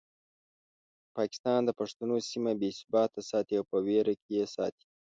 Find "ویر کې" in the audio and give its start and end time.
3.85-4.31